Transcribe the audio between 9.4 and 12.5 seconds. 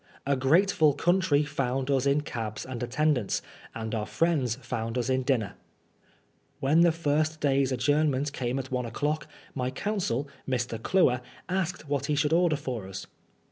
my counsel, Mr. Cluer, asked what he should